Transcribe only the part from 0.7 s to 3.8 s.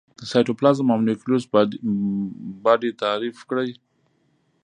او نیوکلیوس باډي تعریف کړي.